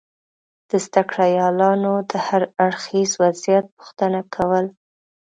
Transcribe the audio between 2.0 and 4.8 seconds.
دهر اړخیز وضعیت پوښتنه کول